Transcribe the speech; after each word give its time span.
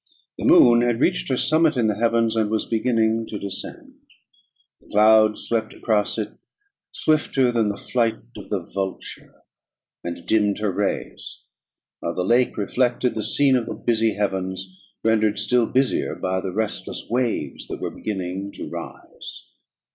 The 0.39 0.45
moon 0.45 0.81
had 0.81 0.99
reached 0.99 1.29
her 1.29 1.37
summit 1.37 1.77
in 1.77 1.85
the 1.85 1.93
heavens, 1.99 2.35
and 2.35 2.49
was 2.49 2.65
beginning 2.65 3.27
to 3.27 3.37
descend; 3.37 3.99
the 4.79 4.87
clouds 4.87 5.43
swept 5.43 5.75
across 5.75 6.17
it 6.17 6.39
swifter 6.91 7.51
than 7.51 7.69
the 7.69 7.77
flight 7.77 8.15
of 8.35 8.49
the 8.49 8.67
vulture, 8.73 9.43
and 10.03 10.25
dimmed 10.25 10.57
her 10.57 10.71
rays, 10.71 11.43
while 11.99 12.15
the 12.15 12.25
lake 12.25 12.57
reflected 12.57 13.13
the 13.13 13.21
scene 13.21 13.55
of 13.55 13.67
the 13.67 13.75
busy 13.75 14.15
heavens, 14.15 14.81
rendered 15.03 15.37
still 15.37 15.67
busier 15.67 16.15
by 16.15 16.41
the 16.41 16.51
restless 16.51 17.05
waves 17.11 17.67
that 17.67 17.79
were 17.79 17.91
beginning 17.91 18.51
to 18.53 18.67
rise. 18.71 19.51